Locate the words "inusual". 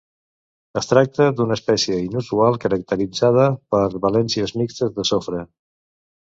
2.07-2.59